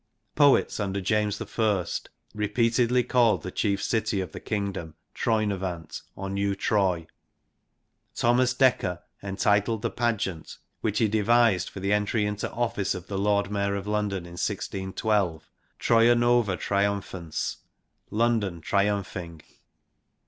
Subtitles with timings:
[0.33, 1.45] Poets under James I
[2.33, 7.05] re peatedly called the chief city of the kingdom, * Troynovant' or * New Troy.'
[8.15, 13.19] Thomas Dekker entitled the pageant, which he devised for the entry into office of the
[13.19, 15.43] Lord Mayor of London in 1612, l
[15.77, 17.57] Troia Noua Triumphant,
[18.09, 19.41] London Triumphing.'